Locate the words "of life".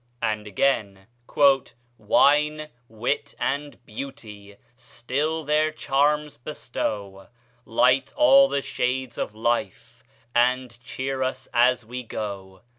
9.19-10.03